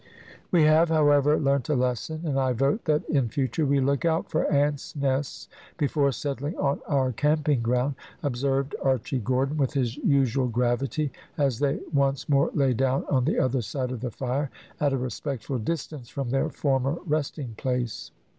"We 0.49 0.63
have, 0.63 0.89
however, 0.89 1.37
learnt 1.39 1.69
a 1.69 1.75
lesson, 1.75 2.21
and 2.25 2.39
I 2.39 2.53
vote 2.53 2.85
that 2.85 3.07
in 3.07 3.29
future 3.29 3.67
we 3.67 3.79
look 3.79 4.03
out 4.03 4.31
for 4.31 4.51
ants' 4.51 4.95
nests, 4.95 5.47
before 5.77 6.11
settling 6.11 6.57
on 6.57 6.81
our 6.87 7.11
camping 7.11 7.61
ground," 7.61 7.93
observed 8.23 8.73
Archy 8.81 9.19
Gordon, 9.19 9.57
with 9.57 9.73
his 9.73 9.97
usual 9.97 10.47
gravity, 10.47 11.11
as 11.37 11.59
they 11.59 11.81
once 11.93 12.27
more 12.27 12.49
lay 12.55 12.73
down 12.73 13.05
on 13.11 13.25
the 13.25 13.37
other 13.37 13.61
side 13.61 13.91
of 13.91 14.01
the 14.01 14.09
fire, 14.09 14.49
at 14.79 14.91
a 14.91 14.97
respectful 14.97 15.59
distance 15.59 16.09
from 16.09 16.31
their 16.31 16.49
former 16.49 16.97
resting 17.05 17.53
place. 17.55 18.09